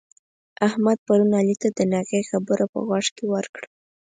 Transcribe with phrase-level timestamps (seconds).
[0.67, 3.67] احمد پرون علي ته د ناغې خبره په غوږ کې ورکړه.